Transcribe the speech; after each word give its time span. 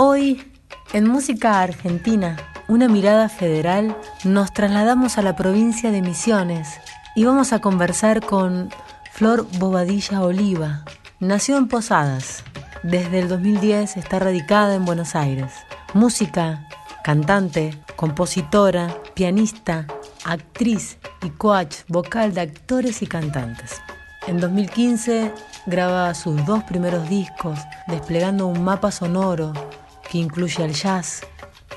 Hoy, 0.00 0.40
en 0.92 1.08
Música 1.08 1.60
Argentina, 1.60 2.36
una 2.68 2.86
mirada 2.86 3.28
federal, 3.28 3.96
nos 4.22 4.52
trasladamos 4.52 5.18
a 5.18 5.22
la 5.22 5.34
provincia 5.34 5.90
de 5.90 6.02
Misiones 6.02 6.68
y 7.16 7.24
vamos 7.24 7.52
a 7.52 7.60
conversar 7.60 8.24
con 8.24 8.70
Flor 9.10 9.48
Bobadilla 9.58 10.22
Oliva. 10.22 10.84
Nació 11.18 11.58
en 11.58 11.66
Posadas. 11.66 12.44
Desde 12.84 13.18
el 13.18 13.28
2010 13.28 13.96
está 13.96 14.20
radicada 14.20 14.76
en 14.76 14.84
Buenos 14.84 15.16
Aires. 15.16 15.52
Música, 15.94 16.68
cantante, 17.02 17.76
compositora, 17.96 18.96
pianista, 19.14 19.84
actriz 20.24 20.98
y 21.24 21.30
coach 21.30 21.78
vocal 21.88 22.34
de 22.34 22.42
actores 22.42 23.02
y 23.02 23.08
cantantes. 23.08 23.82
En 24.28 24.38
2015 24.38 25.32
graba 25.66 26.14
sus 26.14 26.46
dos 26.46 26.62
primeros 26.62 27.08
discos, 27.08 27.58
desplegando 27.88 28.46
un 28.46 28.62
mapa 28.62 28.92
sonoro 28.92 29.52
que 30.10 30.18
incluye 30.18 30.62
al 30.62 30.72
jazz, 30.72 31.22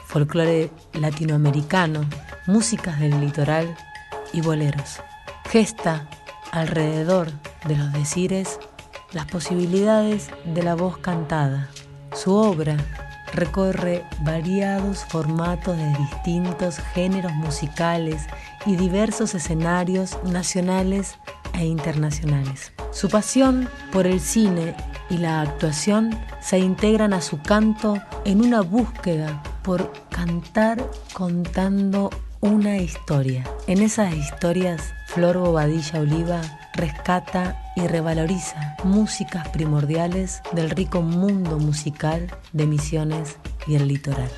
folclore 0.06 0.72
latinoamericano, 0.94 2.06
músicas 2.48 3.00
del 3.00 3.20
litoral 3.20 3.76
y 4.34 4.42
boleros. 4.42 5.00
Gesta 5.50 6.08
alrededor 6.52 7.32
de 7.68 7.78
los 7.78 7.92
decires 7.94 8.60
las 9.14 9.26
posibilidades 9.26 10.30
de 10.46 10.64
la 10.64 10.76
voz 10.76 10.98
cantada. 10.98 11.70
Su 12.14 12.34
obra 12.34 12.78
recorre 13.34 14.04
variados 14.22 15.06
formatos 15.06 15.78
de 15.78 15.90
distintos 15.98 16.78
géneros 16.94 17.34
musicales 17.34 18.24
y 18.66 18.76
diversos 18.76 19.34
escenarios 19.36 20.18
nacionales 20.24 21.18
e 21.54 21.66
internacionales. 21.66 22.74
Su 22.92 23.10
pasión 23.10 23.70
por 23.92 24.08
el 24.08 24.20
cine 24.20 24.76
y 25.12 25.18
la 25.18 25.42
actuación 25.42 26.18
se 26.40 26.58
integran 26.58 27.14
a 27.14 27.22
su 27.22 27.42
canto 27.42 28.02
en 28.24 28.40
una 28.40 28.62
búsqueda 28.62 29.44
por 29.62 29.92
cantar 30.10 30.90
contando 31.14 32.10
una 32.40 32.78
historia. 32.78 33.44
En 33.68 33.82
esas 33.82 34.16
historias, 34.16 34.94
Flor 35.08 35.38
Bobadilla 35.38 36.00
Oliva 36.00 36.42
rescata 36.74 37.62
y 37.76 37.86
revaloriza 37.88 38.78
músicas 38.86 39.50
primordiales 39.50 40.42
del 40.54 40.70
rico 40.70 41.02
mundo 41.02 41.60
musical 41.60 42.32
de 42.54 42.66
Misiones 42.66 43.38
y 43.68 43.76
el 43.76 43.90
litoral. 43.90 44.30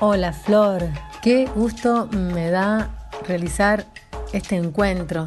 Hola 0.00 0.32
Flor, 0.32 0.88
qué 1.20 1.44
gusto 1.54 2.08
me 2.10 2.50
da 2.50 2.90
realizar 3.28 3.84
este 4.32 4.56
encuentro 4.56 5.26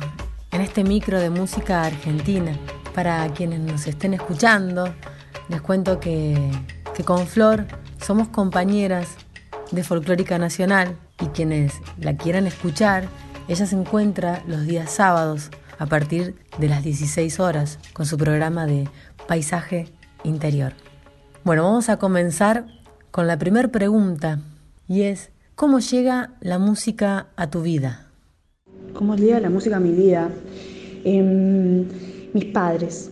en 0.56 0.62
este 0.62 0.86
micro 0.86 1.20
de 1.20 1.30
música 1.30 1.84
argentina. 1.84 2.58
Para 2.94 3.28
quienes 3.34 3.60
nos 3.60 3.88
estén 3.88 4.14
escuchando, 4.14 4.96
les 5.50 5.60
cuento 5.60 6.00
que, 6.00 6.50
con 7.04 7.28
Flor 7.28 7.66
somos 8.02 8.30
compañeras 8.30 9.18
de 9.72 9.84
Folclórica 9.84 10.38
Nacional 10.38 10.98
y 11.20 11.26
quienes 11.26 11.74
la 12.00 12.16
quieran 12.16 12.48
escuchar, 12.48 13.10
ella 13.50 13.66
se 13.66 13.76
encuentra 13.76 14.44
los 14.48 14.66
días 14.66 14.92
sábados 14.92 15.50
a 15.78 15.88
partir 15.88 16.38
de 16.58 16.70
las 16.70 16.86
16 16.86 17.38
horas 17.42 17.78
con 17.92 18.06
su 18.06 18.18
programa 18.18 18.66
de 18.66 18.88
Paisaje 19.28 19.92
Interior. 20.24 20.72
Bueno, 21.44 21.64
vamos 21.64 21.90
a 21.90 21.98
comenzar 21.98 22.66
con 23.12 23.28
la 23.28 23.38
primera 23.38 23.68
pregunta 23.68 24.40
y 24.88 25.02
es, 25.02 25.32
¿cómo 25.56 25.80
llega 25.80 26.32
la 26.40 26.60
música 26.60 27.28
a 27.36 27.50
tu 27.50 27.62
vida? 27.62 28.05
¿Cómo 28.96 29.18
llega 29.18 29.42
la 29.42 29.50
música 29.50 29.78
mi 29.78 29.92
vida? 29.92 30.30
Em, 31.04 31.84
mis 32.34 32.46
padres, 32.46 33.12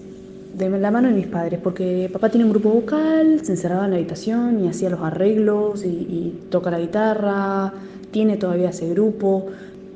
de 0.58 0.70
la 0.70 0.92
mano 0.92 1.10
de 1.10 1.14
mis 1.14 1.28
padres, 1.28 1.60
porque 1.62 2.10
papá 2.12 2.30
tiene 2.30 2.46
un 2.46 2.52
grupo 2.52 2.70
vocal, 2.70 3.42
se 3.44 3.52
encerraba 3.52 3.84
en 3.84 3.92
la 3.92 3.98
habitación 3.98 4.64
y 4.64 4.70
hacía 4.70 4.90
los 4.90 5.02
arreglos 5.02 5.84
y, 5.84 6.36
toca 6.50 6.72
la 6.72 6.80
guitarra, 6.80 7.74
tiene 8.12 8.38
todavía 8.38 8.70
ese 8.70 8.90
grupo. 8.92 9.48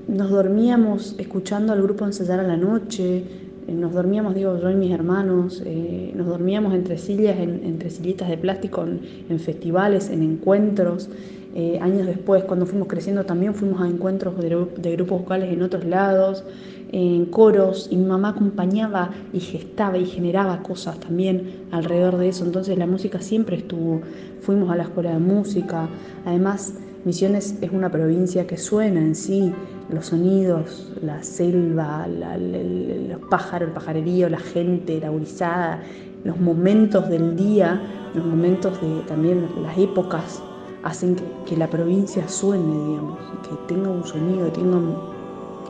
Nos 0.09 0.29
dormíamos 0.29 1.15
escuchando 1.19 1.71
al 1.71 1.81
grupo 1.81 2.05
ensayar 2.05 2.41
a 2.41 2.43
la 2.43 2.57
noche, 2.57 3.23
eh, 3.67 3.73
nos 3.73 3.93
dormíamos, 3.93 4.35
digo, 4.35 4.59
yo 4.59 4.69
y 4.69 4.75
mis 4.75 4.91
hermanos, 4.91 5.63
eh, 5.65 6.11
nos 6.15 6.27
dormíamos 6.27 6.73
entre 6.73 6.97
sillas, 6.97 7.37
entre 7.39 7.89
sillitas 7.91 8.27
de 8.27 8.37
plástico 8.37 8.83
en 9.29 9.39
festivales, 9.39 10.09
en 10.09 10.21
encuentros. 10.21 11.09
Eh, 11.59 11.79
años 11.81 12.05
después, 12.05 12.43
cuando 12.43 12.67
fuimos 12.67 12.87
creciendo, 12.87 13.25
también 13.25 13.55
fuimos 13.55 13.81
a 13.81 13.87
encuentros 13.87 14.37
de, 14.37 14.91
grupos 14.91 15.21
vocales 15.21 15.51
en 15.51 15.63
otros 15.63 15.85
lados, 15.85 16.43
en 16.91 17.25
coros, 17.25 17.87
y 17.89 17.97
mi 17.97 18.05
mamá 18.05 18.29
acompañaba 18.29 19.09
y 19.33 19.39
gestaba 19.39 19.97
y 19.97 20.05
generaba 20.05 20.61
cosas 20.61 20.99
también 20.99 21.65
alrededor 21.71 22.17
de 22.17 22.29
eso. 22.29 22.45
Entonces 22.45 22.77
la 22.77 22.85
música 22.85 23.21
siempre 23.21 23.57
estuvo. 23.57 24.01
Fuimos 24.41 24.69
a 24.69 24.75
la 24.75 24.83
escuela 24.83 25.13
de 25.13 25.17
música. 25.17 25.89
Además, 26.25 26.75
Misiones 27.05 27.57
es 27.61 27.71
una 27.71 27.89
provincia 27.89 28.45
que 28.45 28.57
suena 28.57 28.99
en 28.99 29.15
sí, 29.15 29.51
los 29.89 30.07
sonidos, 30.07 30.91
la 31.01 31.23
selva, 31.23 32.05
los 32.07 33.21
pájaros, 33.31 33.69
el 33.69 33.73
pajarerío, 33.73 34.29
la 34.29 34.39
gente, 34.39 34.99
la 34.99 35.09
gurizada, 35.09 35.81
los 36.23 36.39
momentos 36.39 37.09
del 37.09 37.35
día, 37.35 37.81
los 38.13 38.25
momentos 38.25 38.79
de 38.79 39.01
también 39.07 39.47
las 39.63 39.75
épocas 39.77 40.43
hacen 40.83 41.15
que, 41.45 41.57
la 41.57 41.67
provincia 41.67 42.27
suene, 42.27 42.73
digamos, 42.87 43.17
que 43.43 43.55
tenga 43.67 43.89
un 43.89 44.05
sonido, 44.05 44.45
que 44.45 44.51
tenga, 44.51 44.79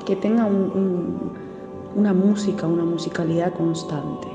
que 0.05 0.15
tenga 0.15 0.45
una 1.95 2.13
música, 2.13 2.67
una 2.67 2.83
musicalidad 2.83 3.53
constante. 3.53 4.27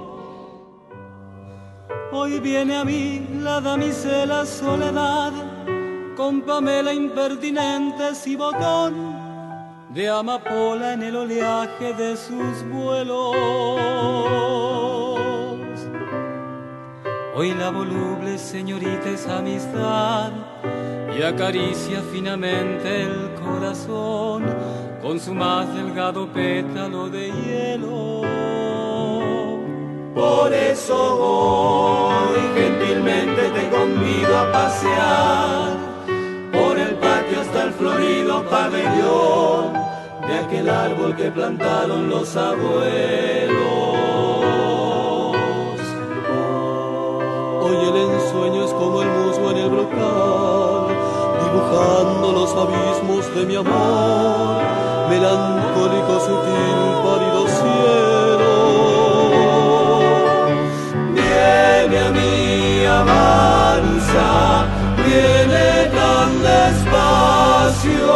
Hoy 2.12 2.40
viene 2.40 2.76
a 2.76 2.84
mí 2.84 3.26
la 3.40 3.60
damisela 3.60 4.44
soledad, 4.44 5.32
con 6.16 6.42
Pamela 6.42 6.92
impertinente 6.92 8.04
y 8.26 8.36
botón 8.36 9.22
de 9.94 10.08
amapola 10.08 10.94
en 10.94 11.02
el 11.02 11.16
oleaje 11.16 11.92
de 11.94 12.16
sus 12.16 12.64
vuelos. 12.70 13.36
Hoy 17.34 17.54
la 17.54 17.70
voluble 17.70 18.36
señorita 18.36 19.08
es 19.08 19.26
amistad 19.26 20.32
y 21.18 21.22
acaricia 21.22 22.02
finamente 22.12 23.04
el 23.04 23.30
corazón 23.42 24.44
con 25.00 25.18
su 25.18 25.32
más 25.32 25.74
delgado 25.74 26.30
pétalo 26.30 27.08
de 27.08 27.30
hielo. 27.30 28.20
Por 30.14 30.52
eso 30.52 30.94
hoy 30.94 32.40
gentilmente 32.54 33.48
te 33.48 33.70
convido 33.70 34.38
a 34.38 34.52
pasear 34.52 35.76
por 36.52 36.78
el 36.78 36.96
patio 36.96 37.40
hasta 37.40 37.64
el 37.64 37.72
florido 37.72 38.44
pabellón 38.50 39.72
de 40.28 40.38
aquel 40.38 40.68
árbol 40.68 41.16
que 41.16 41.30
plantaron 41.30 42.10
los 42.10 42.36
abuelos. 42.36 43.71
y 47.72 47.88
el 47.88 47.96
ensueño 47.96 48.64
es 48.64 48.72
como 48.72 49.02
el 49.02 49.08
musgo 49.08 49.50
en 49.50 49.56
el 49.56 49.70
brocal, 49.70 50.88
dibujando 51.42 52.32
los 52.32 52.50
abismos 52.54 53.34
de 53.34 53.46
mi 53.46 53.56
amor, 53.56 54.62
melancólico, 55.08 56.20
sutil, 56.20 56.78
pálido 57.04 57.46
cielo. 57.58 58.52
Viene 61.14 61.98
a 61.98 62.10
mí, 62.10 62.84
avanza, 62.84 64.66
viene 65.04 65.90
tan 65.96 66.42
despacio. 66.42 68.12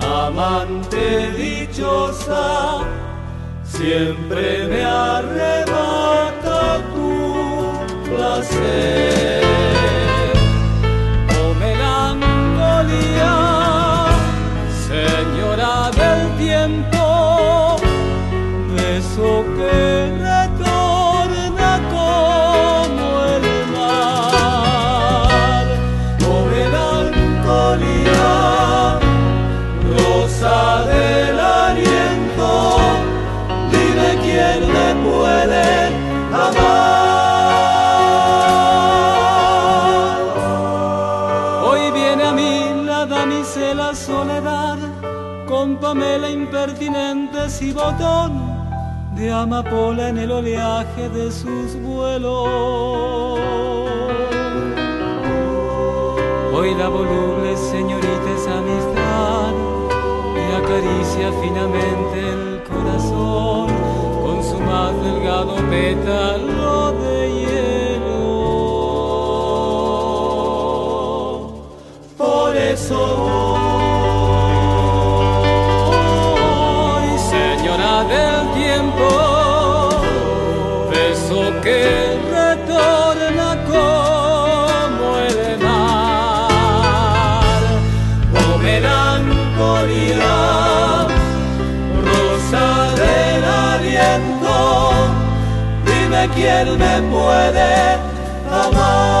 Amante 0.00 1.30
dichosa, 1.32 2.80
siempre 3.64 4.66
me 4.68 4.84
arrebata 4.84 6.80
tu 6.94 7.14
placer. 8.08 9.42
Oh 11.40 11.52
melancolía, 11.54 13.34
señora 14.88 15.90
del 16.00 16.22
tiempo, 16.36 17.02
beso 18.76 19.44
que 19.56 20.27
y 47.60 47.72
botón 47.72 48.32
de 49.16 49.32
amapola 49.32 50.10
en 50.10 50.18
el 50.18 50.30
oleaje 50.30 51.08
de 51.08 51.32
sus 51.32 51.74
vuelos. 51.82 53.40
Hoy 56.54 56.74
la 56.74 56.88
voluble 56.88 57.56
señorita 57.56 58.30
es 58.36 58.46
amistad 58.46 59.52
y 60.36 60.52
acaricia 60.54 61.32
finamente 61.42 62.20
el 62.20 62.62
corazón 62.64 63.66
con 64.22 64.44
su 64.44 64.58
más 64.60 64.94
delgado 65.02 65.56
pétalo 65.70 66.92
de 66.92 67.32
hielo. 67.32 68.18
Por 72.16 72.56
eso 72.56 73.37
quién 96.26 96.78
me 96.78 97.02
puede 97.10 97.94
amar. 98.50 99.18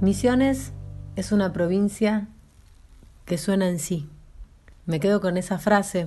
Misiones 0.00 0.72
es 1.16 1.32
una 1.32 1.52
provincia 1.52 2.28
que 3.24 3.38
suena 3.38 3.68
en 3.68 3.78
sí. 3.78 4.08
Me 4.84 5.00
quedo 5.00 5.20
con 5.20 5.36
esa 5.36 5.58
frase 5.58 6.06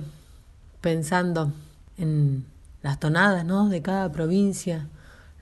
pensando 0.80 1.52
en 2.00 2.44
las 2.82 2.98
tonadas 2.98 3.44
¿no? 3.44 3.68
de 3.68 3.82
cada 3.82 4.10
provincia, 4.10 4.88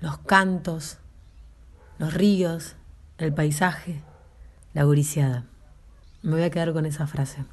los 0.00 0.18
cantos, 0.18 0.98
los 1.98 2.12
ríos, 2.14 2.76
el 3.18 3.32
paisaje, 3.32 4.02
la 4.74 4.84
guriciada. 4.84 5.44
Me 6.22 6.32
voy 6.32 6.42
a 6.42 6.50
quedar 6.50 6.72
con 6.72 6.86
esa 6.86 7.06
frase. 7.06 7.44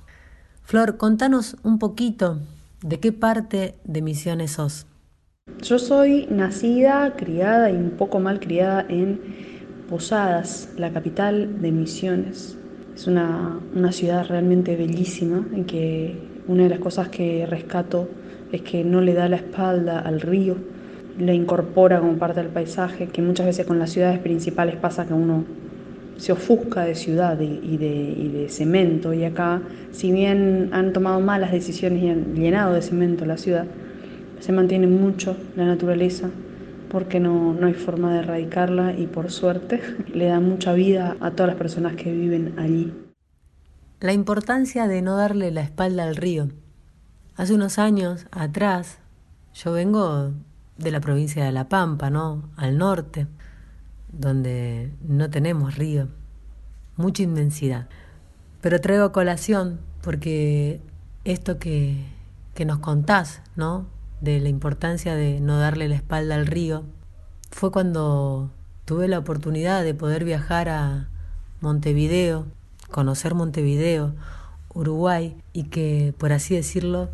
Flor, 0.64 0.98
contanos 0.98 1.58
un 1.64 1.78
poquito 1.78 2.40
de 2.82 3.00
qué 3.00 3.12
parte 3.12 3.76
de 3.84 4.02
Misiones 4.02 4.52
sos. 4.54 4.88
Yo 5.62 5.78
soy 5.78 6.28
nacida, 6.30 7.16
criada 7.16 7.70
y 7.70 7.76
un 7.76 7.92
poco 7.92 8.20
mal 8.20 8.40
criada 8.40 8.86
en 8.90 9.22
Posadas, 9.90 10.70
la 10.78 10.92
capital 10.92 11.62
de 11.62 11.72
Misiones. 11.72 12.58
Es 12.96 13.06
una, 13.06 13.60
una 13.76 13.92
ciudad 13.92 14.26
realmente 14.28 14.76
bellísima 14.76 15.46
en 15.54 15.66
que 15.66 16.20
una 16.48 16.64
de 16.64 16.70
las 16.70 16.80
cosas 16.80 17.10
que 17.10 17.46
rescato 17.46 18.10
es 18.52 18.62
que 18.62 18.84
no 18.84 19.02
le 19.02 19.14
da 19.14 19.30
la 19.30 19.38
espalda 19.38 20.00
al 20.00 20.22
río, 20.22 20.56
le 21.18 21.34
incorpora 21.34 22.00
como 22.00 22.18
parte 22.18 22.42
del 22.42 22.50
paisaje, 22.50 23.08
que 23.08 23.22
muchas 23.22 23.46
veces 23.46 23.66
con 23.66 23.80
las 23.80 23.92
ciudades 23.92 24.20
principales 24.20 24.76
pasa 24.76 25.06
que 25.06 25.14
uno 25.14 25.46
se 26.18 26.32
ofusca 26.32 26.86
de 26.86 26.96
ciudad 26.96 27.40
y, 27.40 27.60
y 27.64 27.78
de, 27.78 27.88
y 27.88 28.30
de 28.30 28.50
cemento 28.50 29.14
y 29.14 29.26
acá, 29.26 29.62
si 29.92 30.12
bien 30.12 30.70
han 30.72 30.94
tomado 30.94 31.20
malas 31.20 31.52
decisiones 31.52 32.04
y 32.04 32.10
han 32.10 32.36
llenado 32.36 32.74
de 32.74 32.82
cemento 32.82 33.26
la 33.26 33.38
ciudad, 33.38 33.66
se 34.40 34.52
mantiene 34.52 34.88
mucho 34.88 35.36
la 35.56 35.66
naturaleza 35.66 36.30
porque 36.90 37.20
no, 37.20 37.54
no 37.54 37.68
hay 37.68 37.74
forma 37.74 38.14
de 38.14 38.20
erradicarla 38.20 38.94
y 38.98 39.08
por 39.08 39.32
suerte 39.32 39.82
le 40.14 40.28
da 40.28 40.40
mucha 40.40 40.74
vida 40.74 41.18
a 41.20 41.32
todas 41.32 41.48
las 41.48 41.58
personas 41.58 41.96
que 41.96 42.12
viven 42.12 42.58
allí. 42.58 42.94
La 44.00 44.14
importancia 44.14 44.88
de 44.88 45.02
no 45.02 45.18
darle 45.18 45.52
la 45.52 45.62
espalda 45.62 46.04
al 46.04 46.16
río. 46.16 46.50
Hace 47.38 47.54
unos 47.54 47.80
años 47.80 48.28
atrás, 48.32 49.00
yo 49.54 49.74
vengo 49.74 50.32
de 50.78 50.92
la 50.92 51.02
provincia 51.02 51.44
de 51.44 51.52
La 51.52 51.68
Pampa, 51.68 52.10
¿no? 52.10 52.50
Al 52.56 52.78
norte, 52.78 53.28
donde 54.14 54.94
no 55.02 55.30
tenemos 55.30 55.76
río, 55.76 56.08
mucha 56.96 57.24
inmensidad. 57.24 57.90
Pero 58.62 58.80
traigo 58.80 59.12
colación 59.12 59.82
porque 60.02 60.80
esto 61.26 61.60
que, 61.60 62.06
que 62.54 62.64
nos 62.64 62.80
contás, 62.80 63.42
¿no? 63.58 63.86
De 64.22 64.40
la 64.40 64.48
importancia 64.48 65.14
de 65.14 65.42
no 65.42 65.60
darle 65.60 65.90
la 65.90 65.96
espalda 65.96 66.36
al 66.36 66.48
río, 66.48 66.84
fue 67.52 67.70
cuando 67.70 68.50
tuve 68.86 69.10
la 69.10 69.20
oportunidad 69.20 69.84
de 69.84 69.94
poder 69.94 70.24
viajar 70.24 70.70
a 70.70 71.10
Montevideo, 71.60 72.46
conocer 72.92 73.36
Montevideo, 73.36 74.14
Uruguay, 74.74 75.36
y 75.52 75.64
que, 75.66 76.14
por 76.18 76.32
así 76.32 76.56
decirlo, 76.56 77.10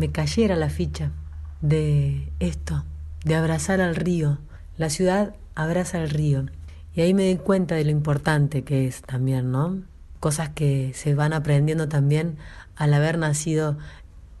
me 0.00 0.10
cayera 0.10 0.56
la 0.56 0.70
ficha 0.70 1.12
de 1.60 2.32
esto, 2.40 2.84
de 3.22 3.34
abrazar 3.34 3.82
al 3.82 3.94
río. 3.94 4.38
La 4.78 4.88
ciudad 4.88 5.34
abraza 5.54 5.98
al 5.98 6.08
río. 6.08 6.46
Y 6.94 7.02
ahí 7.02 7.12
me 7.12 7.24
di 7.24 7.36
cuenta 7.36 7.74
de 7.74 7.84
lo 7.84 7.90
importante 7.90 8.64
que 8.64 8.86
es 8.86 9.02
también, 9.02 9.52
¿no? 9.52 9.82
Cosas 10.18 10.48
que 10.48 10.92
se 10.94 11.14
van 11.14 11.34
aprendiendo 11.34 11.86
también 11.86 12.38
al 12.76 12.94
haber 12.94 13.18
nacido 13.18 13.76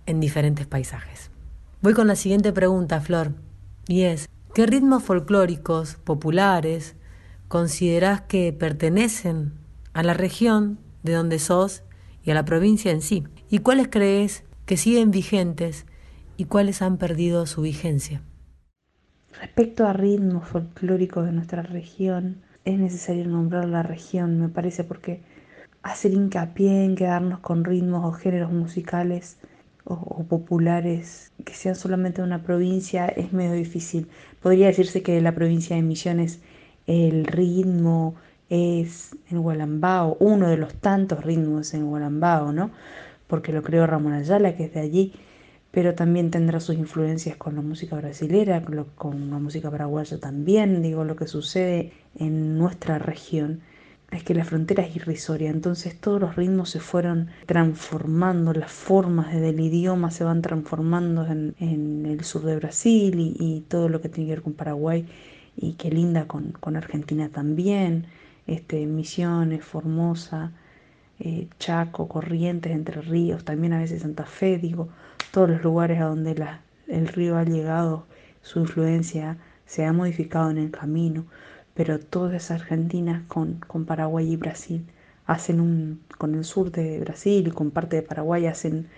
en 0.06 0.18
diferentes 0.18 0.66
paisajes. 0.66 1.30
Voy 1.82 1.92
con 1.92 2.06
la 2.06 2.16
siguiente 2.16 2.54
pregunta, 2.54 3.02
Flor, 3.02 3.34
y 3.86 4.04
es, 4.04 4.30
¿qué 4.54 4.64
ritmos 4.64 5.02
folclóricos 5.02 5.96
populares 5.96 6.94
considerás 7.48 8.22
que 8.22 8.54
pertenecen 8.54 9.52
a 9.92 10.02
la 10.02 10.14
región 10.14 10.78
de 11.02 11.12
donde 11.12 11.38
sos 11.38 11.82
y 12.24 12.30
a 12.30 12.34
la 12.34 12.46
provincia 12.46 12.90
en 12.90 13.02
sí? 13.02 13.24
¿Y 13.50 13.58
cuáles 13.58 13.88
crees 13.88 14.42
que 14.70 14.76
siguen 14.76 15.10
vigentes 15.10 15.84
y 16.36 16.44
cuáles 16.44 16.80
han 16.80 16.96
perdido 16.96 17.44
su 17.46 17.60
vigencia? 17.60 18.22
Respecto 19.40 19.84
a 19.84 19.92
ritmos 19.92 20.46
folclóricos 20.46 21.26
de 21.26 21.32
nuestra 21.32 21.62
región, 21.62 22.36
es 22.64 22.78
necesario 22.78 23.26
nombrar 23.26 23.64
la 23.64 23.82
región, 23.82 24.38
me 24.38 24.48
parece, 24.48 24.84
porque 24.84 25.22
hacer 25.82 26.12
hincapié 26.12 26.84
en 26.84 26.94
quedarnos 26.94 27.40
con 27.40 27.64
ritmos 27.64 28.04
o 28.04 28.12
géneros 28.12 28.52
musicales 28.52 29.38
o, 29.82 30.22
populares 30.28 31.32
que 31.44 31.54
sean 31.54 31.74
solamente 31.74 32.22
de 32.22 32.28
una 32.28 32.44
provincia 32.44 33.06
es 33.06 33.32
medio 33.32 33.54
difícil. 33.54 34.06
Podría 34.40 34.68
decirse 34.68 35.02
que 35.02 35.20
la 35.20 35.34
provincia 35.34 35.74
de 35.74 35.82
Misiones 35.82 36.38
el 36.86 37.26
ritmo 37.26 38.14
es 38.48 39.16
en 39.32 39.42
Gualambao, 39.42 40.16
uno 40.20 40.48
de 40.48 40.58
los 40.58 40.74
tantos 40.74 41.24
ritmos 41.24 41.74
en 41.74 41.86
Gualambao, 41.86 42.52
¿no? 42.52 42.70
Porque 43.30 43.52
lo 43.52 43.62
creó 43.62 43.86
Ramón 43.86 44.12
Ayala, 44.12 44.56
que 44.56 44.64
es 44.64 44.74
de 44.74 44.80
allí, 44.80 45.14
pero 45.70 45.94
también 45.94 46.30
tendrá 46.30 46.60
sus 46.60 46.76
influencias 46.76 47.36
con 47.36 47.54
la 47.54 47.62
música 47.62 47.96
brasilera, 47.96 48.62
con 48.96 49.30
la 49.30 49.38
música 49.38 49.70
paraguaya 49.70 50.18
también, 50.18 50.82
digo, 50.82 51.04
lo 51.04 51.16
que 51.16 51.26
sucede 51.26 51.92
en 52.18 52.58
nuestra 52.58 52.98
región 52.98 53.60
es 54.10 54.24
que 54.24 54.34
la 54.34 54.44
frontera 54.44 54.82
es 54.84 54.96
irrisoria, 54.96 55.50
entonces 55.50 55.98
todos 56.00 56.20
los 56.20 56.36
ritmos 56.36 56.70
se 56.70 56.80
fueron 56.80 57.28
transformando, 57.46 58.52
las 58.52 58.72
formas 58.72 59.32
del 59.32 59.60
idioma 59.60 60.10
se 60.10 60.24
van 60.24 60.42
transformando 60.42 61.26
en, 61.26 61.54
el 62.06 62.24
sur 62.24 62.42
de 62.42 62.56
Brasil 62.56 63.36
y, 63.38 63.64
todo 63.68 63.88
lo 63.88 64.00
que 64.00 64.08
tiene 64.08 64.28
que 64.28 64.34
ver 64.34 64.42
con 64.42 64.54
Paraguay 64.54 65.06
y 65.56 65.74
qué 65.74 65.90
linda 65.90 66.26
con, 66.26 66.76
Argentina 66.76 67.28
también, 67.28 68.06
este, 68.48 68.84
Misiones, 68.86 69.64
Formosa, 69.64 70.52
eh, 71.20 71.48
Chaco, 71.58 72.08
Corrientes, 72.08 72.72
Entre 72.72 73.00
Ríos, 73.00 73.44
también 73.44 73.72
a 73.72 73.78
veces 73.78 74.02
Santa 74.02 74.24
Fe, 74.24 74.58
digo, 74.58 74.88
todos 75.32 75.48
los 75.48 75.62
lugares 75.62 76.00
a 76.00 76.06
donde 76.06 76.34
el 76.88 77.08
río 77.08 77.36
ha 77.36 77.44
llegado, 77.44 78.06
su 78.42 78.60
influencia 78.60 79.38
se 79.66 79.84
ha 79.84 79.92
modificado 79.92 80.50
en 80.50 80.58
el 80.58 80.70
camino 80.70 81.26
pero 81.74 81.98
todas 81.98 82.50
Argentinas 82.50 83.22
con, 83.28 83.54
con 83.66 83.86
Paraguay 83.86 84.30
y 84.30 84.36
Brasil 84.36 84.84
hacen 85.26 85.60
un, 85.60 86.02
con 86.18 86.34
el 86.34 86.44
sur 86.44 86.70
de 86.70 86.98
Brasil 87.00 87.46
y 87.46 87.50
con 87.50 87.70
parte 87.70 87.96
de 87.96 88.02
Paraguay 88.02 88.46
hacen 88.46 88.88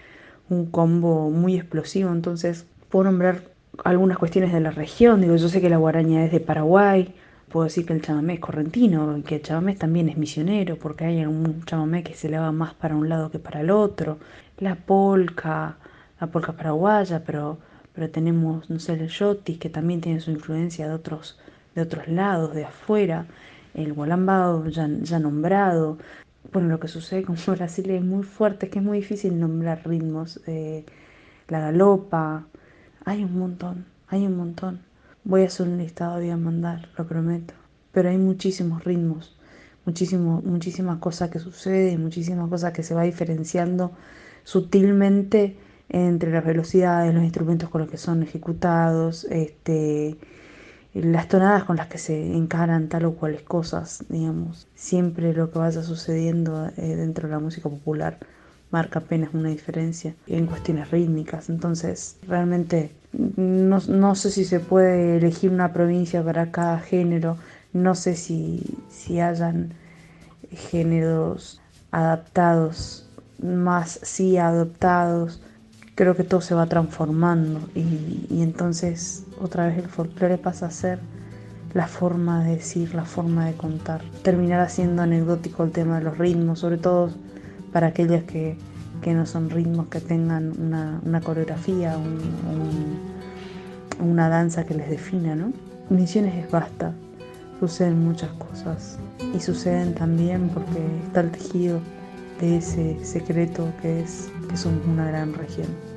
un 0.49 0.67
combo 0.67 1.31
muy 1.31 1.57
explosivo, 1.57 2.11
entonces 2.11 2.67
puedo 2.89 3.05
nombrar 3.05 3.43
algunas 3.85 4.19
cuestiones 4.19 4.53
de 4.53 4.59
la 4.59 4.73
región, 4.73 5.21
digo, 5.21 5.37
yo 5.37 5.49
sé 5.49 5.61
que 5.61 5.71
la 5.71 5.77
guaraña 5.77 6.25
es 6.25 6.33
de 6.33 6.41
Paraguay, 6.41 7.15
puedo 7.53 7.65
decir 7.65 7.87
que 7.87 7.93
el 7.93 8.03
chamamé 8.03 8.35
es 8.35 8.41
correntino, 8.41 9.23
que 9.27 9.37
el 9.37 9.43
chamamé 9.43 9.77
también 9.77 10.09
es 10.09 10.17
misionero, 10.17 10.77
porque 10.79 11.05
hay 11.05 11.21
algún 11.21 11.65
chamamé 11.65 12.03
que 12.03 12.15
se 12.15 12.29
le 12.29 12.39
va 12.39 12.53
más 12.53 12.75
para 12.75 12.97
un 12.97 13.09
lado 13.09 13.31
que 13.31 13.39
para 13.39 13.61
el 13.61 13.71
otro, 13.71 14.19
la 14.59 14.75
polca, 14.77 15.77
la 16.21 16.27
polca 16.29 16.53
paraguaya, 16.55 17.23
pero, 17.25 17.59
pero 17.95 18.11
tenemos, 18.11 18.71
no 18.71 18.79
sé, 18.81 18.95
el 18.95 19.09
yotis, 19.09 19.59
que 19.59 19.71
también 19.71 20.01
tiene 20.01 20.21
su 20.21 20.31
influencia 20.31 20.89
de 20.89 20.95
otros 20.95 21.39
de 21.75 21.83
otros 21.83 22.09
lados, 22.09 22.55
de 22.55 22.65
afuera, 22.65 23.27
el 23.75 23.93
Gualambao 23.93 24.67
ya, 24.69 24.89
ya 25.03 25.19
nombrado. 25.19 25.99
Bueno, 26.53 26.69
lo 26.69 26.81
que 26.81 26.89
sucede 26.89 27.23
con 27.23 27.37
Brasil 27.47 27.91
es 27.91 28.03
muy 28.03 28.25
fuerte, 28.25 28.67
es 28.67 28.73
que 28.73 28.79
es 28.79 28.85
muy 28.85 28.99
difícil 28.99 29.39
nombrar 29.39 29.87
ritmos. 29.87 30.41
Eh, 30.47 30.85
la 31.49 31.61
galopa, 31.61 32.47
hay 33.05 33.25
un 33.25 33.39
montón, 33.39 33.87
hay 34.09 34.27
un 34.27 34.37
montón. 34.37 34.81
Voy 35.25 35.43
a 35.43 35.47
hacer 35.47 35.69
un 35.69 35.79
listado, 35.79 36.17
voy 36.17 36.31
a 36.31 36.37
mandar, 36.37 36.89
lo 36.99 37.07
prometo. 37.07 37.55
Pero 37.93 38.09
hay 38.09 38.19
muchísimos 38.19 38.85
ritmos, 38.85 39.37
muchísimo, 39.85 40.43
muchísimas 40.45 40.99
cosas 40.99 41.31
que 41.31 41.39
suceden, 41.39 42.03
muchísimas 42.03 42.49
cosas 42.49 42.73
que 42.73 42.83
se 42.83 42.95
va 42.95 43.03
diferenciando 43.03 43.93
sutilmente 44.45 45.57
entre 45.89 46.33
las 46.33 46.45
velocidades, 46.45 47.15
los 47.15 47.23
instrumentos 47.23 47.69
con 47.69 47.83
los 47.83 47.91
que 47.91 47.99
son 47.99 48.23
ejecutados, 48.23 49.25
este, 49.31 50.17
las 50.95 51.29
tonadas 51.29 51.65
con 51.65 51.77
las 51.77 51.87
que 51.89 51.99
se 51.99 52.35
encaran 52.35 52.89
tal 52.89 53.05
o 53.05 53.15
cuales 53.15 53.43
cosas, 53.43 54.05
digamos. 54.09 54.69
Siempre 54.75 55.33
lo 55.35 55.51
que 55.53 55.59
vaya 55.59 55.83
sucediendo 55.83 56.69
eh, 56.77 56.97
dentro 56.97 57.29
de 57.29 57.35
la 57.35 57.41
música 57.41 57.69
popular 57.69 58.19
marca 58.73 58.99
apenas 58.99 59.33
una 59.35 59.51
diferencia 59.51 60.15
en 60.27 60.47
cuestiones 60.47 60.91
rítmicas. 60.91 61.49
Entonces, 61.49 62.17
realmente 62.27 62.91
no, 63.13 63.79
no, 63.89 64.15
sé 64.15 64.31
si 64.31 64.45
se 64.45 64.59
puede 64.59 65.19
elegir 65.19 65.51
una 65.51 65.73
provincia 65.73 66.25
para 66.25 66.51
cada 66.51 66.81
género, 66.81 67.37
no 67.73 67.95
sé 67.95 68.17
si, 68.17 68.63
si 68.89 69.21
hayan 69.21 69.75
géneros 70.51 71.61
adaptados, 71.91 73.09
más 73.39 74.01
sí 74.03 74.39
adoptados 74.39 75.41
creo 75.95 76.17
que 76.17 76.25
todo 76.25 76.41
se 76.41 76.55
va 76.55 76.67
transformando 76.67 77.61
y, 77.75 78.43
entonces 78.43 79.25
otra 79.41 79.67
vez 79.67 79.79
el 79.79 79.89
folclore 79.89 80.39
pasa 80.39 80.67
a 80.67 80.71
ser 80.71 80.99
la 81.75 81.87
forma 81.87 82.45
de 82.45 82.57
decir, 82.57 82.95
la 82.95 83.05
forma 83.05 83.47
de 83.47 83.55
contar. 83.55 84.03
Terminará 84.23 84.69
siendo 84.69 85.03
anecdótico 85.03 85.65
el 85.65 85.71
tema 85.71 85.99
de 85.99 86.05
los 86.05 86.19
ritmos, 86.19 86.59
sobre 86.59 86.77
todo 86.77 87.11
para 87.73 87.89
aquellas 87.89 88.25
que, 88.25 88.57
no 89.07 89.27
son 89.27 89.51
ritmos 89.51 89.89
que 89.89 90.01
tengan 90.01 90.53
una, 90.61 91.21
coreografía, 91.21 91.97
una 94.01 94.29
danza 94.29 94.65
que 94.65 94.75
les 94.75 94.89
defina, 94.89 95.35
¿no? 95.35 95.53
Misiones 95.91 96.35
es 96.35 96.51
basta, 96.51 96.93
suceden 97.59 98.05
muchas 98.05 98.31
cosas 98.33 98.99
y 99.35 99.41
suceden 99.41 99.95
también 99.95 100.49
porque 100.49 100.79
está 101.07 101.21
el 101.21 101.31
tejido 101.31 101.81
de 102.41 102.59
ese 102.59 103.05
secreto 103.05 103.69
que 103.81 104.01
es 104.01 104.31
que 104.49 104.57
somos 104.57 104.87
una 104.87 105.07
gran 105.07 105.35
región. 105.35 105.92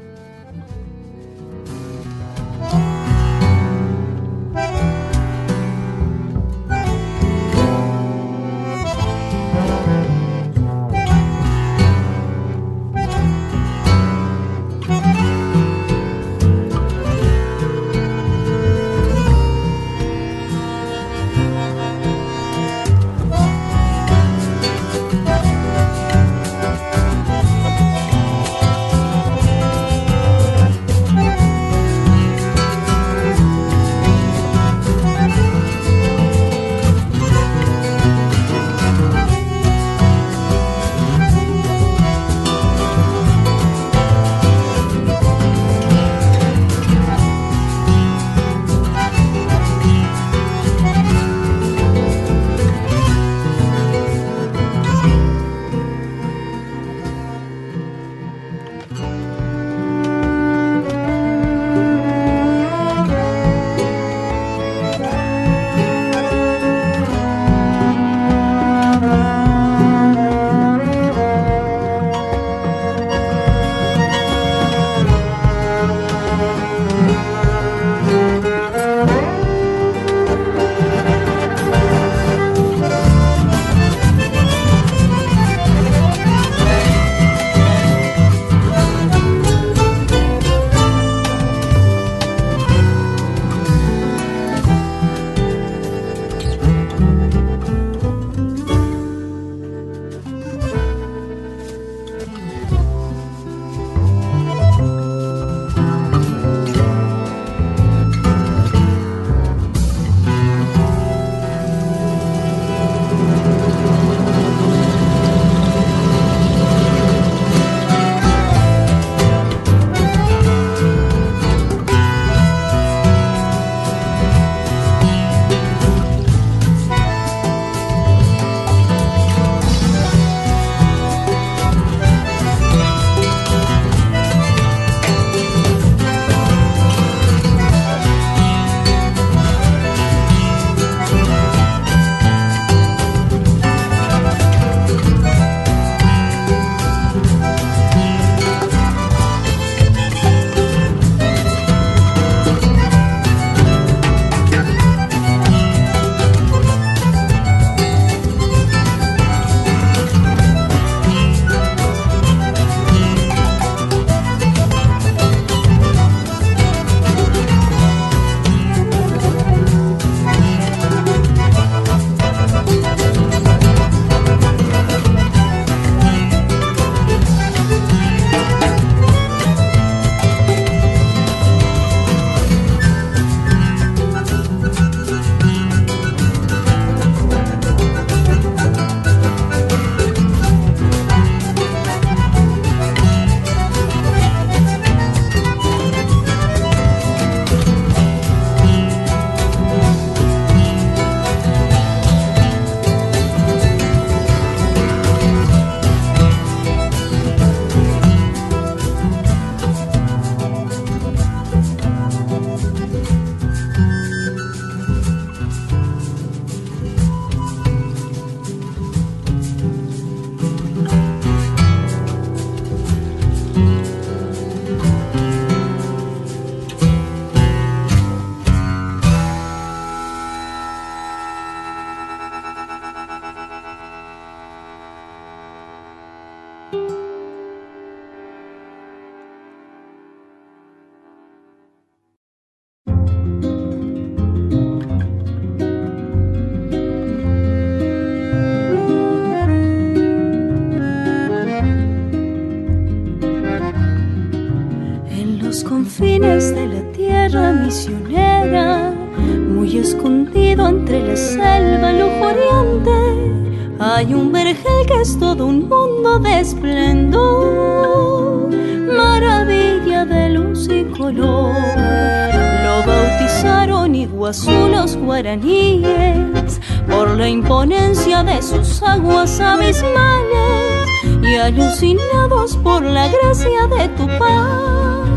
Bautizaron 273.45 273.95
Iguazú 273.95 274.67
los 274.69 274.95
guaraníes 274.95 276.59
por 276.89 277.09
la 277.09 277.29
imponencia 277.29 278.23
de 278.23 278.41
sus 278.41 278.81
aguas 278.81 279.39
abismales 279.39 280.89
y 281.21 281.35
alucinados 281.35 282.57
por 282.57 282.83
la 282.83 283.07
gracia 283.07 283.67
de 283.67 283.87
tu 283.89 284.07
paz. 284.17 285.07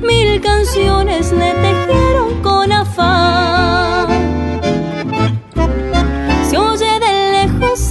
Mil 0.00 0.40
canciones 0.40 1.32
le 1.32 1.52
tejieron 1.54 2.42
con 2.42 2.72
afán 2.72 4.30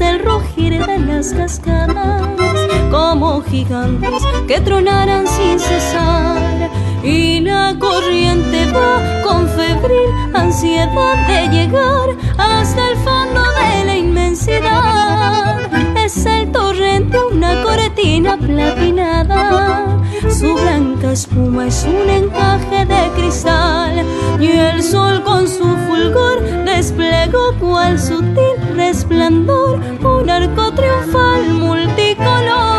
el 0.01 0.19
rugir 0.19 0.85
de 0.85 0.99
las 0.99 1.33
cascadas 1.33 2.27
como 2.89 3.41
gigantes 3.41 4.23
que 4.47 4.61
tronaran 4.61 5.27
sin 5.27 5.59
cesar 5.59 6.58
y 7.03 7.39
la 7.41 7.75
corriente 7.79 8.65
va 8.71 9.21
con 9.23 9.47
febril 9.47 10.09
ansiedad 10.33 11.27
de 11.27 11.47
llegar 11.49 12.09
hasta 12.37 12.91
el 12.91 12.97
fondo 12.97 13.41
de 13.41 13.85
la 13.85 13.97
inmensidad. 13.97 15.59
Es 15.97 16.25
el 16.25 16.51
torrente 16.51 17.17
una 17.31 17.63
cortina 17.63 18.37
platinada. 18.37 19.85
Su 20.29 20.53
blanca 20.53 21.13
espuma 21.13 21.67
es 21.67 21.85
un 21.85 22.09
encaje 22.09 22.85
de 22.85 23.11
cristal. 23.15 24.05
Y 24.39 24.51
el 24.51 24.83
sol 24.83 25.23
con 25.23 25.47
su 25.47 25.65
fulgor 25.87 26.41
desplegó 26.65 27.53
cual 27.59 27.99
sutil 27.99 28.75
resplandor. 28.75 29.79
Un 30.03 30.29
arco 30.29 30.71
triunfal 30.73 31.53
multicolor. 31.53 32.78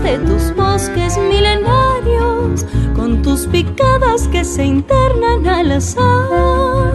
De 0.00 0.16
tus 0.20 0.54
bosques 0.56 1.18
milenarios, 1.18 2.64
con 2.96 3.20
tus 3.20 3.46
picadas 3.46 4.26
que 4.28 4.42
se 4.42 4.64
internan 4.64 5.46
al 5.46 5.72
azar 5.72 6.94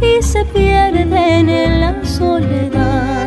y 0.00 0.22
se 0.22 0.44
pierden 0.44 1.48
en 1.48 1.80
la 1.80 2.04
soledad. 2.04 3.26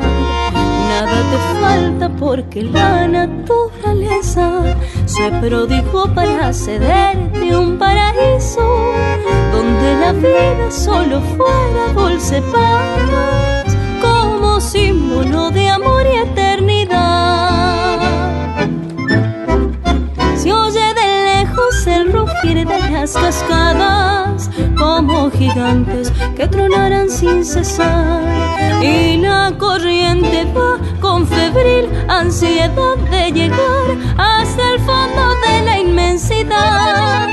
Nada 0.88 1.22
te 1.32 1.60
falta 1.60 2.10
porque 2.18 2.64
la 2.64 3.06
naturaleza 3.06 4.74
se 5.06 5.30
prodigó 5.42 6.06
para 6.16 6.54
cederte 6.54 7.58
un 7.58 7.78
paraíso 7.78 8.94
donde 9.52 9.96
la 10.00 10.14
vida 10.14 10.72
solo 10.72 11.20
fuera 11.36 11.94
dulce 11.94 12.42
paz 12.54 13.43
las 23.04 23.16
cascadas, 23.16 24.50
como 24.78 25.30
gigantes 25.30 26.10
que 26.38 26.48
tronaran 26.48 27.10
sin 27.10 27.44
cesar. 27.44 28.22
Y 28.82 29.18
la 29.18 29.54
corriente 29.58 30.46
va 30.56 30.80
con 31.02 31.28
febril 31.28 31.90
ansiedad 32.08 32.96
de 33.12 33.32
llegar 33.34 33.88
hasta 34.18 34.62
el 34.74 34.80
fondo 34.80 35.36
de 35.46 35.66
la 35.66 35.80
inmensidad. 35.80 37.28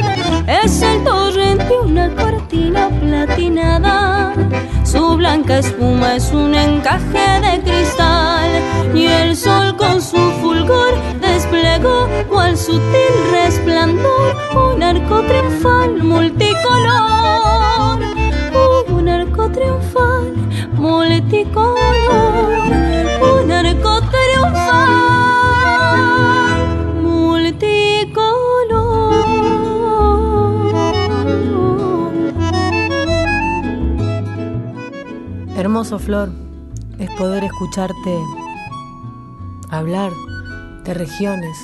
Es 0.48 0.82
el 0.82 1.04
torrente 1.04 1.72
una 1.84 2.08
cortina 2.16 2.88
platinada 3.00 4.34
su 4.90 5.16
blanca 5.16 5.58
espuma 5.58 6.16
es 6.16 6.32
un 6.32 6.52
encaje 6.52 7.40
de 7.40 7.62
cristal 7.62 8.50
y 8.92 9.06
el 9.06 9.36
sol 9.36 9.76
con 9.76 10.02
su 10.02 10.16
fulgor 10.40 10.94
desplegó 11.50 12.08
cual 12.28 12.56
sutil 12.56 13.12
resplandor 13.32 14.36
un 14.54 14.82
arco 14.82 15.22
triunfal 15.22 16.02
multicolor. 16.02 18.00
Un 18.88 19.08
arco 19.08 19.50
triunfal 19.50 20.34
multicolor. 20.74 21.76
Un 23.42 23.52
arco 23.52 24.00
triunfal 24.00 25.10
Hermoso 35.56 35.98
Flor 35.98 36.30
es 36.98 37.10
poder 37.18 37.44
escucharte 37.44 38.18
hablar 39.70 40.10
de 40.90 40.94
regiones, 40.94 41.56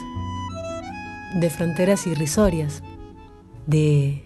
de 1.35 1.51
fronteras 1.51 2.07
irrisorias, 2.07 2.85
de 3.67 4.23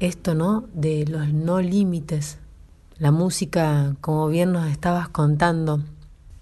esto, 0.00 0.34
¿no? 0.34 0.64
De 0.74 1.06
los 1.06 1.32
no 1.32 1.60
límites. 1.60 2.38
La 2.98 3.12
música, 3.12 3.94
como 4.00 4.26
bien 4.26 4.50
nos 4.50 4.68
estabas 4.68 5.08
contando, 5.08 5.84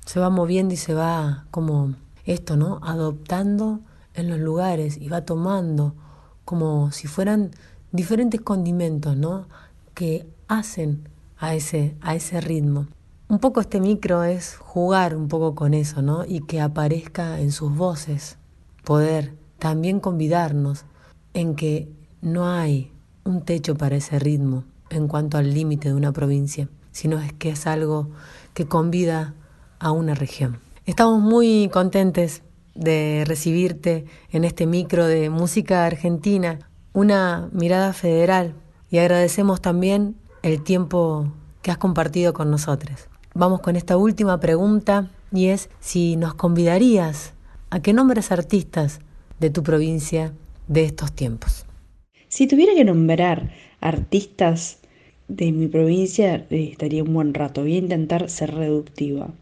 se 0.06 0.20
va 0.20 0.30
moviendo 0.30 0.72
y 0.72 0.78
se 0.78 0.94
va 0.94 1.44
como 1.50 1.96
esto, 2.24 2.56
¿no? 2.56 2.80
Adoptando 2.82 3.80
en 4.14 4.30
los 4.30 4.38
lugares 4.38 4.96
y 4.96 5.10
va 5.10 5.26
tomando 5.26 5.94
como 6.46 6.90
si 6.92 7.08
fueran 7.08 7.50
diferentes 7.92 8.40
condimentos, 8.40 9.18
¿no? 9.18 9.48
Que 9.92 10.26
hacen 10.46 11.10
a 11.36 11.54
ese, 11.54 11.94
a 12.00 12.14
ese 12.14 12.40
ritmo. 12.40 12.86
Un 13.30 13.40
poco 13.40 13.60
este 13.60 13.78
micro 13.78 14.24
es 14.24 14.56
jugar 14.56 15.14
un 15.14 15.28
poco 15.28 15.54
con 15.54 15.74
eso, 15.74 16.00
¿no? 16.00 16.24
Y 16.24 16.40
que 16.40 16.62
aparezca 16.62 17.40
en 17.40 17.52
sus 17.52 17.76
voces, 17.76 18.38
poder 18.84 19.34
también 19.58 20.00
convidarnos 20.00 20.86
en 21.34 21.54
que 21.54 21.92
no 22.22 22.48
hay 22.48 22.90
un 23.24 23.42
techo 23.42 23.74
para 23.74 23.96
ese 23.96 24.18
ritmo 24.18 24.64
en 24.88 25.08
cuanto 25.08 25.36
al 25.36 25.52
límite 25.52 25.88
de 25.88 25.94
una 25.94 26.10
provincia, 26.10 26.70
sino 26.90 27.20
es 27.20 27.34
que 27.34 27.50
es 27.50 27.66
algo 27.66 28.08
que 28.54 28.66
convida 28.66 29.34
a 29.78 29.92
una 29.92 30.14
región. 30.14 30.60
Estamos 30.86 31.20
muy 31.20 31.68
contentes 31.70 32.42
de 32.74 33.24
recibirte 33.26 34.06
en 34.30 34.44
este 34.44 34.66
micro 34.66 35.04
de 35.04 35.28
música 35.28 35.84
argentina, 35.84 36.60
una 36.94 37.50
mirada 37.52 37.92
federal, 37.92 38.54
y 38.88 38.96
agradecemos 38.96 39.60
también 39.60 40.16
el 40.42 40.62
tiempo 40.62 41.30
que 41.60 41.70
has 41.70 41.76
compartido 41.76 42.32
con 42.32 42.50
nosotros. 42.50 43.07
Vamos 43.38 43.60
con 43.60 43.76
esta 43.76 43.96
última 43.96 44.40
pregunta 44.40 45.12
y 45.32 45.46
es 45.46 45.70
si 45.78 46.16
nos 46.16 46.34
convidarías 46.34 47.34
a 47.70 47.80
que 47.80 47.92
nombres 47.92 48.32
artistas 48.32 48.98
de 49.38 49.48
tu 49.48 49.62
provincia 49.62 50.32
de 50.66 50.82
estos 50.82 51.12
tiempos. 51.12 51.64
Si 52.26 52.48
tuviera 52.48 52.74
que 52.74 52.84
nombrar 52.84 53.52
artistas 53.80 54.80
de 55.28 55.52
mi 55.52 55.68
provincia, 55.68 56.46
eh, 56.50 56.70
estaría 56.72 57.04
un 57.04 57.14
buen 57.14 57.32
rato. 57.32 57.60
Voy 57.60 57.76
a 57.76 57.78
intentar 57.78 58.28
ser 58.28 58.56
reductiva. 58.56 59.32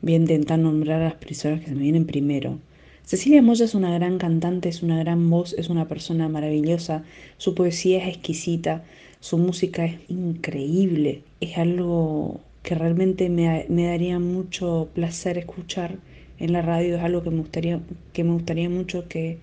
Voy 0.00 0.12
a 0.12 0.18
intentar 0.18 0.60
nombrar 0.60 1.02
a 1.02 1.06
las 1.06 1.14
personas 1.14 1.58
que 1.58 1.66
se 1.66 1.74
me 1.74 1.82
vienen 1.82 2.06
primero. 2.06 2.60
Cecilia 3.02 3.42
Moya 3.42 3.64
es 3.64 3.74
una 3.74 3.92
gran 3.92 4.18
cantante, 4.18 4.68
es 4.68 4.80
una 4.84 5.00
gran 5.00 5.28
voz, 5.28 5.54
es 5.58 5.70
una 5.70 5.88
persona 5.88 6.28
maravillosa, 6.28 7.02
su 7.36 7.56
poesía 7.56 7.98
es 7.98 8.14
exquisita, 8.14 8.84
su 9.18 9.38
música 9.38 9.86
es 9.86 9.98
increíble, 10.06 11.24
es 11.40 11.58
algo 11.58 12.40
que 12.62 12.74
realmente 12.74 13.28
me, 13.28 13.66
daría 13.86 14.18
mucho 14.18 14.88
placer 14.94 15.38
escuchar 15.38 15.96
en 16.38 16.52
la 16.52 16.62
radio, 16.62 16.96
es 16.96 17.02
algo 17.02 17.22
que 17.22 17.30
me 17.30 17.38
gustaría, 17.38 17.80
que 18.12 18.24
me 18.24 18.32
gustaría 18.32 18.68
mucho 18.68 19.08
que, 19.08 19.38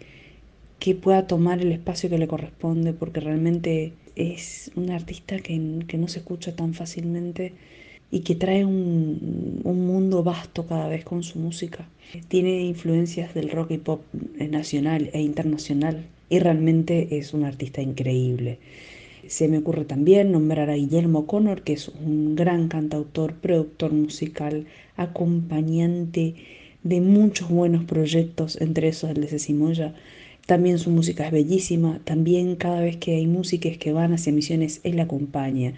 que 0.79 0.95
pueda 0.95 1.27
tomar 1.27 1.59
el 1.61 1.71
espacio 1.71 2.09
que 2.09 2.17
le 2.17 2.27
corresponde, 2.27 2.93
porque 2.93 3.19
realmente 3.19 3.93
es 4.15 4.71
un 4.75 4.91
artista 4.91 5.39
que, 5.39 5.57
no 5.57 6.07
se 6.07 6.19
escucha 6.19 6.55
tan 6.55 6.73
fácilmente 6.73 7.53
y 8.09 8.21
que 8.21 8.35
trae 8.35 8.65
un, 8.65 9.61
un, 9.63 9.85
mundo 9.85 10.23
vasto 10.23 10.65
cada 10.65 10.87
vez 10.87 11.03
con 11.03 11.23
su 11.23 11.39
música. 11.39 11.87
Tiene 12.29 12.61
influencias 12.61 13.33
del 13.33 13.49
rock 13.49 13.71
y 13.71 13.77
pop 13.77 14.01
nacional 14.49 15.09
e 15.13 15.21
internacional 15.21 16.05
y 16.29 16.39
realmente 16.39 17.17
es 17.17 17.33
un 17.33 17.43
artista 17.43 17.81
increíble 17.81 18.59
Se 19.27 19.47
me 19.47 19.57
ocurre 19.57 19.85
también 19.85 20.31
nombrar 20.31 20.69
a 20.69 20.75
Guillermo 20.75 21.27
Connor, 21.27 21.61
que 21.63 21.73
es 21.73 21.89
un 21.89 22.35
gran 22.35 22.69
cantautor, 22.69 23.35
productor 23.35 23.91
musical, 23.91 24.65
acompañante 24.95 26.35
de 26.83 27.01
muchos 27.01 27.49
buenos 27.49 27.83
proyectos, 27.83 28.59
entre 28.61 28.87
esos 28.87 29.09
el 29.09 29.21
de 29.21 29.27
Cecimoya. 29.27 29.93
También 30.45 30.79
su 30.79 30.91
música 30.91 31.25
es 31.25 31.33
bellísima, 31.33 31.99
también 32.05 32.55
cada 32.55 32.79
vez 32.79 32.95
que 32.95 33.15
hay 33.15 33.27
músicas 33.27 33.77
que 33.77 33.91
van 33.91 34.13
hacia 34.13 34.31
misiones, 34.31 34.79
él 34.83 34.97
acompaña, 34.99 35.73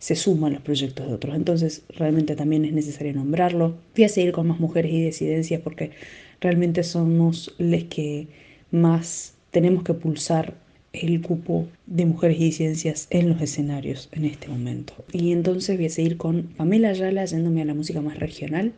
se 0.00 0.16
suma 0.16 0.48
a 0.48 0.50
los 0.50 0.62
proyectos 0.62 1.06
de 1.06 1.14
otros. 1.14 1.36
Entonces, 1.36 1.82
realmente 1.90 2.34
también 2.34 2.64
es 2.64 2.72
necesario 2.72 3.12
nombrarlo. 3.14 3.76
Voy 3.94 4.04
a 4.04 4.08
seguir 4.08 4.32
con 4.32 4.48
más 4.48 4.58
mujeres 4.58 4.92
y 4.92 5.04
disidencias 5.04 5.60
porque 5.60 5.92
realmente 6.40 6.82
somos 6.82 7.54
les 7.58 7.84
que 7.84 8.26
más 8.72 9.34
tenemos 9.52 9.84
que 9.84 9.94
pulsar 9.94 10.61
el 10.92 11.20
cupo 11.22 11.68
de 11.86 12.06
mujeres 12.06 12.38
y 12.38 12.44
disidencias 12.44 13.06
en 13.10 13.30
los 13.30 13.40
escenarios 13.40 14.08
en 14.12 14.24
este 14.24 14.48
momento. 14.48 14.94
Y 15.12 15.32
entonces 15.32 15.76
voy 15.76 15.86
a 15.86 15.90
seguir 15.90 16.16
con 16.16 16.44
Pamela 16.44 16.90
Ayala 16.90 17.24
yéndome 17.24 17.62
a 17.62 17.66
la 17.66 17.74
música 17.74 18.00
más 18.00 18.18
regional. 18.18 18.72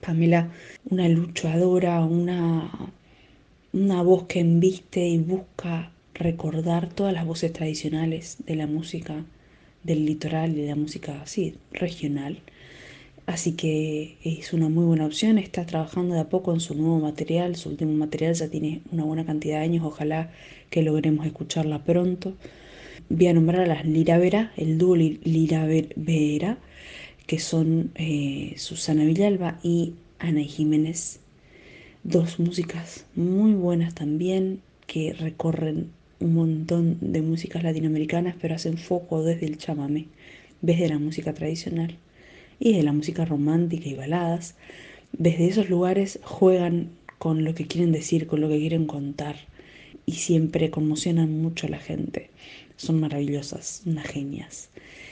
Pamela, 0.00 0.50
una 0.90 1.08
luchadora, 1.08 2.04
una, 2.04 2.70
una 3.72 4.02
voz 4.02 4.24
que 4.24 4.40
embiste 4.40 5.06
y 5.06 5.18
busca 5.18 5.90
recordar 6.14 6.92
todas 6.92 7.12
las 7.14 7.26
voces 7.26 7.52
tradicionales 7.52 8.36
de 8.46 8.56
la 8.56 8.66
música 8.66 9.24
del 9.82 10.06
litoral 10.06 10.52
y 10.52 10.62
de 10.62 10.68
la 10.68 10.76
música 10.76 11.22
así 11.22 11.56
regional. 11.72 12.38
Así 13.26 13.52
que 13.52 14.18
es 14.22 14.52
una 14.52 14.68
muy 14.68 14.84
buena 14.84 15.06
opción. 15.06 15.38
Está 15.38 15.64
trabajando 15.64 16.14
de 16.14 16.20
a 16.20 16.28
poco 16.28 16.52
en 16.52 16.60
su 16.60 16.74
nuevo 16.74 17.00
material. 17.00 17.56
Su 17.56 17.70
último 17.70 17.92
material 17.92 18.34
ya 18.34 18.48
tiene 18.48 18.82
una 18.92 19.04
buena 19.04 19.24
cantidad 19.24 19.58
de 19.60 19.64
años. 19.64 19.84
Ojalá 19.84 20.30
que 20.68 20.82
logremos 20.82 21.24
escucharla 21.26 21.84
pronto. 21.84 22.34
Voy 23.08 23.26
a 23.28 23.32
nombrar 23.32 23.62
a 23.62 23.66
las 23.66 23.86
Lira 23.86 24.18
Vera, 24.18 24.52
el 24.56 24.76
dúo 24.76 24.96
Lira 24.96 25.66
Vera, 25.96 26.58
que 27.26 27.38
son 27.38 27.92
eh, 27.94 28.54
Susana 28.58 29.04
Villalba 29.04 29.58
y 29.62 29.94
Ana 30.18 30.42
Jiménez. 30.42 31.20
Dos 32.02 32.38
músicas 32.38 33.06
muy 33.14 33.54
buenas 33.54 33.94
también 33.94 34.60
que 34.86 35.14
recorren 35.14 35.90
un 36.20 36.34
montón 36.34 36.98
de 37.00 37.22
músicas 37.22 37.62
latinoamericanas, 37.62 38.36
pero 38.40 38.54
hacen 38.54 38.76
foco 38.76 39.22
desde 39.22 39.46
el 39.46 39.56
chamamé, 39.56 40.08
desde 40.60 40.88
la 40.88 40.98
música 40.98 41.32
tradicional 41.32 41.96
y 42.58 42.76
de 42.76 42.82
la 42.82 42.92
música 42.92 43.24
romántica 43.24 43.88
y 43.88 43.94
baladas. 43.94 44.54
Desde 45.12 45.46
esos 45.46 45.68
lugares 45.68 46.18
juegan 46.22 46.90
con 47.18 47.44
lo 47.44 47.54
que 47.54 47.66
quieren 47.66 47.92
decir, 47.92 48.26
con 48.26 48.40
lo 48.40 48.48
que 48.48 48.58
quieren 48.58 48.86
contar 48.86 49.36
y 50.06 50.12
siempre 50.12 50.70
conmocionan 50.70 51.40
mucho 51.40 51.66
a 51.66 51.70
la 51.70 51.78
gente. 51.78 52.30
Son 52.76 53.00
maravillosas, 53.00 53.82
unas 53.86 54.06
genias. 54.06 54.68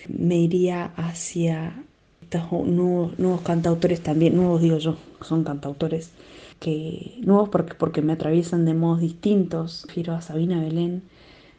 Me 0.08 0.36
iría 0.36 0.92
hacia 0.96 1.84
estos 2.22 2.66
nuevos, 2.66 3.18
nuevos 3.18 3.42
cantautores 3.42 4.00
también, 4.02 4.36
nuevos 4.36 4.62
digo 4.62 4.78
yo, 4.78 4.96
son 5.20 5.44
cantautores 5.44 6.10
que 6.60 7.18
nuevos 7.20 7.48
porque, 7.48 7.74
porque 7.74 8.02
me 8.02 8.12
atraviesan 8.12 8.64
de 8.64 8.74
modos 8.74 9.00
distintos. 9.00 9.84
Refiero 9.88 10.14
a 10.14 10.22
Sabina 10.22 10.60
Belén 10.60 11.02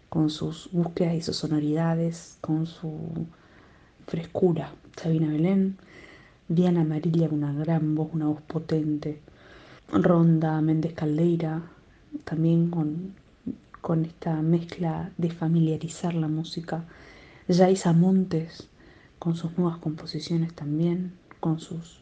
con 0.09 0.29
sus 0.29 0.69
búsquedas 0.71 1.15
y 1.15 1.21
sus 1.21 1.37
sonoridades, 1.37 2.37
con 2.41 2.65
su 2.65 2.91
frescura. 4.07 4.73
Sabina 4.95 5.27
Belén, 5.27 5.77
Diana 6.47 6.83
Marilia 6.83 7.29
con 7.29 7.43
una 7.43 7.53
gran 7.53 7.95
voz, 7.95 8.09
una 8.13 8.27
voz 8.27 8.41
potente, 8.41 9.19
Ronda 9.91 10.61
Méndez 10.61 10.93
Caldeira, 10.93 11.61
también 12.25 12.69
con, 12.69 13.13
con 13.81 14.05
esta 14.05 14.41
mezcla 14.41 15.11
de 15.17 15.29
familiarizar 15.29 16.13
la 16.13 16.27
música, 16.27 16.85
Yaisa 17.47 17.93
Montes 17.93 18.69
con 19.19 19.35
sus 19.35 19.57
nuevas 19.57 19.77
composiciones 19.77 20.53
también, 20.53 21.13
con, 21.39 21.59
sus, 21.59 22.01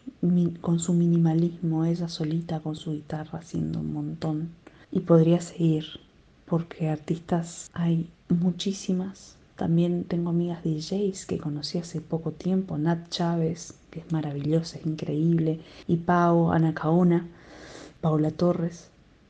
con 0.62 0.80
su 0.80 0.94
minimalismo, 0.94 1.86
ella 1.86 2.08
solita 2.08 2.60
con 2.60 2.76
su 2.76 2.94
guitarra 2.94 3.40
haciendo 3.40 3.80
un 3.80 3.94
montón. 3.94 4.50
Y 4.92 5.02
podría 5.02 5.40
seguir, 5.40 5.86
porque 6.46 6.90
artistas 6.90 7.70
hay 7.74 8.10
muchísimas. 8.30 9.38
También 9.56 10.06
tengo 10.06 10.30
amigas 10.30 10.64
DJs 10.64 11.26
que 11.26 11.38
conocí 11.38 11.78
hace 11.78 12.02
poco 12.02 12.32
tiempo, 12.32 12.78
Nat 12.78 13.10
Chávez, 13.10 13.76
que 13.92 14.00
es 14.00 14.12
maravillosa, 14.12 14.78
es 14.78 14.86
increíble, 14.86 15.60
y 15.88 15.98
Pau, 15.98 16.52
Ana 16.52 16.74
Caona, 16.74 17.28
Paula 18.02 18.32
Torres, 18.32 18.90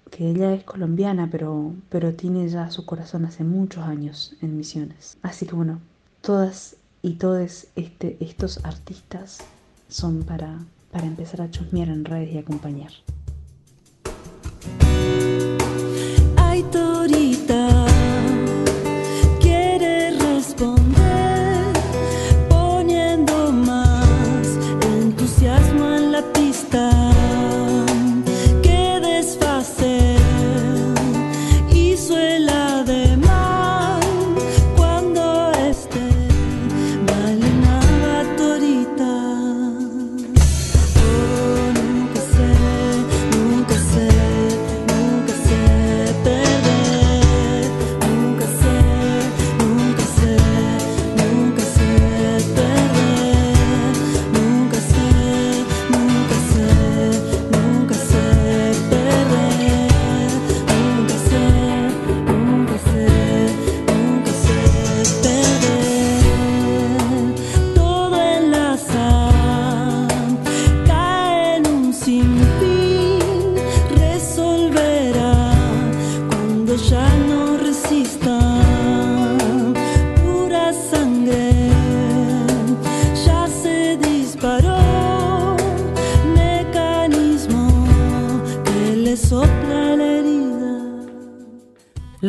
que 0.09 0.29
ella 0.29 0.53
es 0.53 0.63
colombiana, 0.63 1.29
pero, 1.31 1.73
pero 1.89 2.13
tiene 2.13 2.47
ya 2.49 2.69
su 2.69 2.85
corazón 2.85 3.25
hace 3.25 3.43
muchos 3.43 3.83
años 3.83 4.35
en 4.41 4.57
Misiones. 4.57 5.17
Así 5.21 5.45
que 5.45 5.55
bueno, 5.55 5.79
todas 6.21 6.75
y 7.01 7.13
todos 7.13 7.67
este, 7.75 8.17
estos 8.19 8.63
artistas 8.63 9.39
son 9.87 10.23
para, 10.23 10.59
para 10.91 11.07
empezar 11.07 11.41
a 11.41 11.49
chusmear 11.49 11.89
en 11.89 12.05
redes 12.05 12.33
y 12.33 12.37
acompañar. 12.37 12.91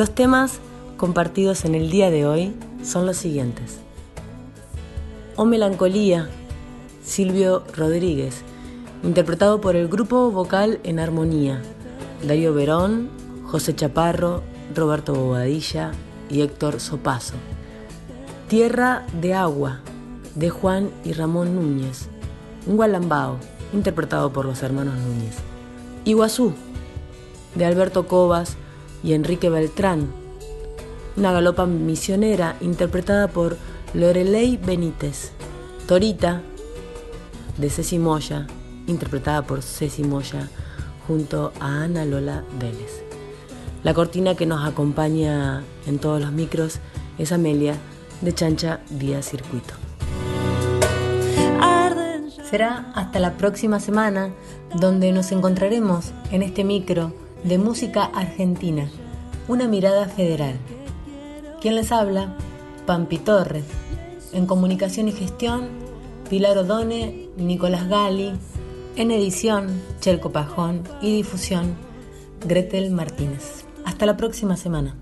Los 0.02 0.16
temas 0.16 0.58
compartidos 0.96 1.64
en 1.64 1.76
el 1.76 1.88
día 1.88 2.10
de 2.10 2.26
hoy 2.26 2.52
son 2.82 3.06
los 3.06 3.16
siguientes. 3.16 3.78
O 5.36 5.44
Melancolía, 5.44 6.28
Silvio 7.04 7.62
Rodríguez, 7.72 8.42
interpretado 9.04 9.60
por 9.60 9.76
el 9.76 9.86
grupo 9.86 10.32
vocal 10.32 10.80
En 10.82 10.98
Armonía, 10.98 11.62
Darío 12.26 12.52
Verón, 12.52 13.10
José 13.44 13.76
Chaparro, 13.76 14.42
Roberto 14.74 15.14
Bobadilla 15.14 15.92
y 16.28 16.40
Héctor 16.40 16.80
Sopaso. 16.80 17.34
Tierra 18.48 19.06
de 19.20 19.34
Agua, 19.34 19.82
de 20.34 20.50
Juan 20.50 20.90
y 21.04 21.12
Ramón 21.12 21.54
Núñez, 21.54 22.08
un 22.66 22.74
gualambao, 22.74 23.36
interpretado 23.72 24.32
por 24.32 24.46
los 24.46 24.64
hermanos 24.64 24.96
Núñez. 24.96 25.36
Iguazú, 26.04 26.54
de 27.54 27.66
Alberto 27.66 28.08
Cobas, 28.08 28.56
y 29.02 29.12
Enrique 29.12 29.50
Beltrán, 29.50 30.12
una 31.16 31.32
galopa 31.32 31.66
misionera 31.66 32.56
interpretada 32.60 33.28
por 33.28 33.56
Lorelei 33.94 34.56
Benítez, 34.56 35.32
Torita 35.86 36.42
de 37.58 37.70
Ceci 37.70 37.98
Moya, 37.98 38.46
interpretada 38.86 39.42
por 39.42 39.62
Ceci 39.62 40.04
Moya 40.04 40.48
junto 41.06 41.52
a 41.60 41.82
Ana 41.82 42.04
Lola 42.04 42.44
Vélez. 42.58 43.02
La 43.82 43.94
cortina 43.94 44.34
que 44.36 44.46
nos 44.46 44.66
acompaña 44.66 45.64
en 45.86 45.98
todos 45.98 46.20
los 46.20 46.32
micros 46.32 46.78
es 47.18 47.32
Amelia 47.32 47.76
de 48.20 48.32
Chancha 48.32 48.80
Vía 48.90 49.22
Circuito. 49.22 49.74
Será 52.52 52.92
hasta 52.94 53.18
la 53.18 53.38
próxima 53.38 53.80
semana 53.80 54.34
donde 54.78 55.10
nos 55.12 55.32
encontraremos 55.32 56.12
en 56.30 56.42
este 56.42 56.64
micro 56.64 57.14
de 57.44 57.58
música 57.58 58.04
argentina, 58.04 58.88
una 59.48 59.66
mirada 59.66 60.06
federal. 60.08 60.56
¿Quién 61.60 61.76
les 61.76 61.92
habla? 61.92 62.36
Pampi 62.86 63.18
Torres. 63.18 63.64
En 64.32 64.46
comunicación 64.46 65.08
y 65.08 65.12
gestión, 65.12 65.68
Pilar 66.30 66.58
Odone, 66.58 67.28
Nicolás 67.36 67.88
Gali. 67.88 68.32
En 68.96 69.10
edición, 69.10 69.82
Chelco 70.00 70.30
Pajón. 70.30 70.82
Y 71.00 71.16
difusión, 71.16 71.74
Gretel 72.46 72.90
Martínez. 72.90 73.64
Hasta 73.84 74.06
la 74.06 74.16
próxima 74.16 74.56
semana. 74.56 75.01